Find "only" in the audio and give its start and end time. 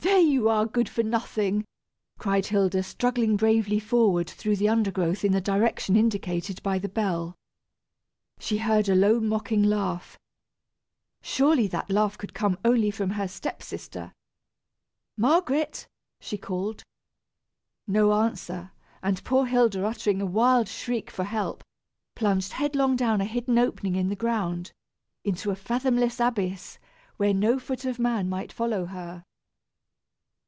12.66-12.90